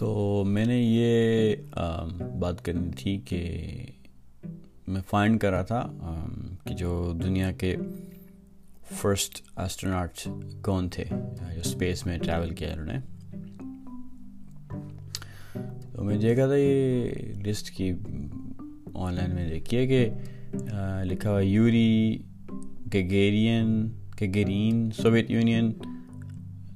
[0.00, 1.54] تو میں نے یہ
[2.40, 3.40] بات کرنی تھی کہ
[4.88, 5.80] میں فائنڈ کر رہا تھا
[6.64, 7.74] کہ جو دنیا کے
[8.92, 10.26] فرسٹ ایسٹروناٹ
[10.64, 12.98] کون تھے، جو اسپیس میں ٹریول کیا انہوں نے۔
[15.92, 17.10] تو میں دیکھا تھا، یہ
[17.46, 17.92] لسٹ کی
[18.94, 20.08] آن لائن میں دیکھی ہے کہ
[21.04, 22.18] لکھا ہوا Yuri,
[22.92, 23.88] Gagarin
[24.20, 25.72] Gagarin Soviet Union,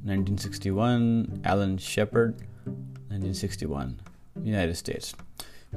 [0.04, 3.92] nineteen sixty one, Alan Shepard nineteen sixty one
[4.36, 5.14] United States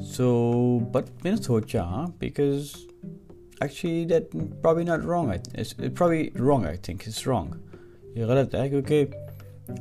[0.08, 0.28] so
[0.94, 1.84] but میں نے سوچا
[2.20, 2.76] because
[3.62, 5.32] actually that probably not wrong
[5.98, 7.54] probably wrong I think it's wrong
[8.16, 9.06] یہ غلط ہے کیونکہ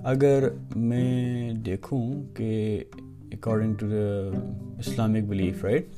[0.04, 2.00] اگر میں دیکھوں
[2.36, 2.84] کہ
[3.32, 4.38] according to the
[4.78, 5.88] Islamic belief right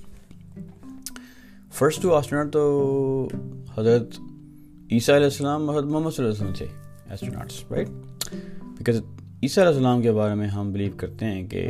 [1.73, 3.29] first to astronaut تو
[3.77, 4.19] حضرت
[4.91, 7.89] عیسیٰ علیہ السلام حضرت محمد صلی اللہ علیہ وسلم تھے ایسٹروناٹس رائٹ
[8.79, 9.01] بیکاز
[9.43, 11.67] عیسیٰ علیہ السلام کے بارے میں ہم بلیو کرتے ہیں کہ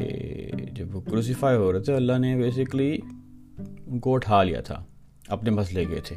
[0.75, 2.99] جب وہ کروسیفائی ہو رہے تھے، اللہ نے بیسکلی
[3.87, 4.83] ان کو اٹھا لیا تھا،
[5.29, 6.17] اپنے بس لے گئے تھے۔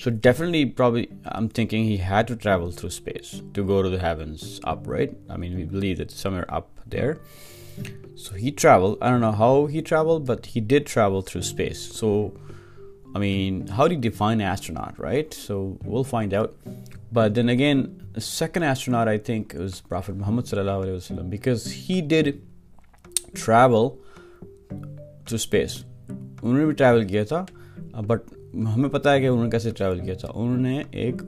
[0.00, 3.90] So definitely probably I am thinking he had to travel through space to go to
[3.90, 7.12] the heavens up right I mean we believe that somewhere up there
[8.16, 12.28] so he travel I know how he travel but he did travel through space so
[13.14, 15.34] I mean, how do you define astronaut, right?
[15.34, 16.54] So we'll find out.
[17.12, 22.42] But then again, the second astronaut, I think, was Prophet Muhammad wasallam, because he did
[23.34, 23.98] travel
[25.26, 25.82] to space.
[26.42, 27.44] انہوں نے بھی travel کیا تھا
[28.06, 28.32] but
[28.74, 31.22] ہمیں پتہ ہے کہ انہوں نے کیسے ٹریول کیا تھا انہوں نے ایک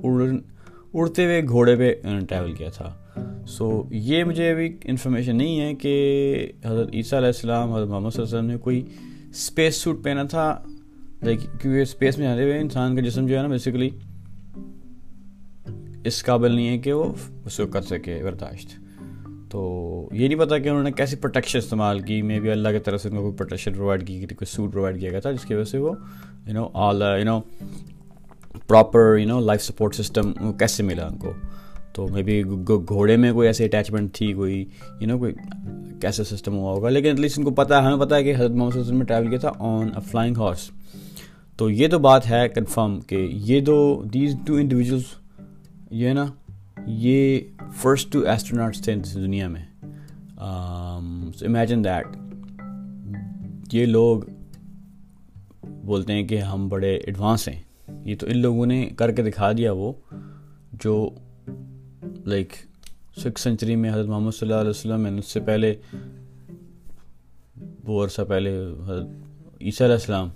[0.95, 2.93] اڑتے ہوئے گھوڑے پہ انہوں نے ٹریول کیا تھا
[3.47, 5.95] سو یہ مجھے ابھی انفارمیشن نہیں ہے کہ
[6.65, 8.85] حضرت عیسیٰ علیہ السلام حضرت محمد صلی اللہ علیہ وسلم نے کوئی
[9.31, 10.47] اسپیس سوٹ پہنا تھا
[11.25, 13.91] لائک کیونکہ اسپیس میں جاتے ہوئے انسان کا جسم جو ہے نا بیسیکلی
[16.05, 17.12] اس قابل نہیں ہے کہ وہ
[17.44, 18.69] اس کو کر سکے، برداشت۔
[19.50, 22.78] تو یہ نہیں پتا کہ انہوں نے کیسی پروٹیکشن استعمال کی مے بی اللہ کی
[22.78, 25.44] طرف سے ان کو کوئی پروٹیکشن پرووائڈ کی، کوئی سوٹ پرووائڈ کیا گیا تھا، جس
[25.44, 25.93] کی وجہ سے وہ
[26.47, 27.41] you know all you know
[28.66, 31.32] proper you know life support system کیسے ملا ان کو۔
[31.93, 32.43] تو مے بی
[32.88, 34.65] گھوڑے میں کوئی ایسی اٹیچمنٹ تھی، کوئی
[35.00, 35.32] یو نو کوئی
[36.00, 38.34] کیسا سسٹم ہوا ہوگا۔ لیکن ایٹ لیسٹ ان کو پتا ہے ہمیں پتا ہے کہ
[38.34, 40.70] حضرت محمد صلی اللہ علیہ وسلم میں ٹریول کیا تھا آن اے فلائنگ ہارس
[41.59, 45.15] تو یہ تو بات ہے کنفرم کہ یہ دو دیز ٹو انڈیویژلس
[45.91, 46.25] یہ نا،
[46.87, 47.41] یہ
[47.72, 49.62] فرسٹ ٹو ایسٹروناٹس تھے دنیا میں.
[50.44, 52.16] Um, امیجن دیٹ
[53.72, 54.20] یہ لوگ
[55.84, 57.60] بولتے ہیں کہ ہم بڑے ایڈوانس ہیں.
[58.04, 59.93] یہ تو ان لوگوں نے کر کے دکھا دیا وہ،
[60.72, 61.09] جو
[62.26, 62.53] لائک
[63.16, 65.75] سکس سینچری میں حضرت محمد صلی اللہ علیہ وسلم اس سے پہلے،
[67.84, 68.56] وہ عرصہ پہلے
[68.87, 69.06] حضرت
[69.60, 70.28] عیسیٰ علیہ السلام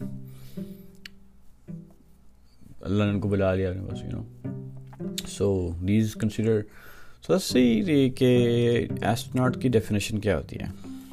[2.80, 4.22] اللہ نے ان کو بلا لیا بس you know
[5.28, 5.48] so
[5.88, 6.60] these consider
[7.26, 8.30] so see کہ
[9.02, 10.70] ایسٹروناٹ کی ڈیفینیشن کیا ہوتی ہے.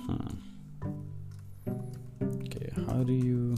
[0.08, 0.36] ہاں.
[2.88, 3.54] How do you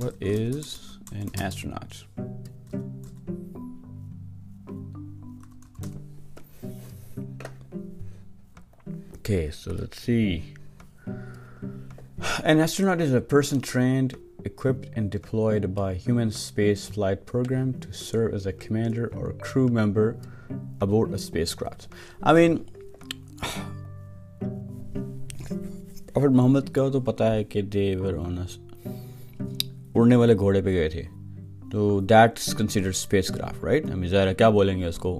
[0.00, 0.74] what is
[1.12, 1.94] an astronaut
[9.20, 10.54] Okay, so let's see.
[12.42, 17.92] An astronaut is a person trained, equipped, and deployed by human space flight program to
[17.92, 20.16] serve as a commander or crew member
[20.80, 21.86] aboard a spacecraft.
[22.22, 22.66] I mean,
[26.12, 28.38] Prophet Muhammad کا تو پتہ ہے کہ دے ور آن
[29.94, 31.02] اڑنے والے گھوڑے پہ گئے تھے
[31.72, 35.18] تو that's consider spacecraft right ہم ظاہر کیا بولیں گے اس کو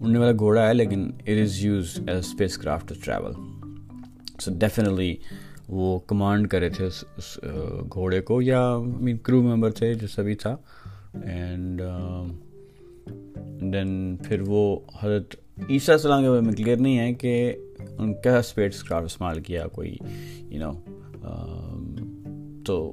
[0.00, 2.18] اڑنے والا گھوڑا ہے لیکن it is use as
[2.58, 3.32] spacecraft to travel
[4.40, 5.14] so definitely
[5.68, 7.38] وہ کمانڈ کرے تھے اس اس
[7.92, 10.56] گھوڑے کو، یا مین کرو ممبر تھے جو سبھی تھا۔
[11.24, 11.82] اینڈ
[13.72, 15.34] دین پھر وہ حضرت
[15.68, 17.52] عیسیٰ السلام کے بارے میں کلیئر نہیں ہے کہ
[17.98, 19.96] ان کا اسپیس کرافٹ استعمال کیا، کوئی
[20.48, 20.72] یو نو
[22.66, 22.92] تو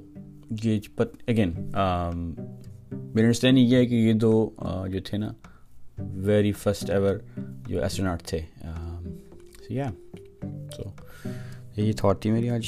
[0.63, 0.79] یہ
[1.27, 4.49] اگین میرا انڈرسٹینڈنگ یہ ہے کہ یہ دو
[4.91, 5.31] جو تھے نا
[6.25, 7.15] ویری فسٹ ایور
[7.67, 8.39] جو ایسٹروناٹ تھے۔
[9.69, 9.89] یا
[10.77, 10.83] تو
[11.77, 12.67] یہی تھاٹ تھی میری آج۔